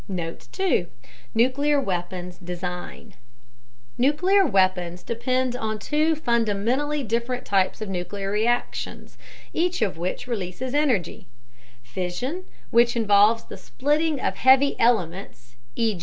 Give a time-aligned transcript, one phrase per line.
[0.07, 0.87] Note 2:
[1.35, 3.13] Nuclear Weapons Design
[3.99, 9.15] Nuclear weapons depend on two fundamentally different types of nuclear reactions,
[9.53, 11.27] each of which releases energy:
[11.83, 15.99] Fission, which involves the splitting of heavy elements (e.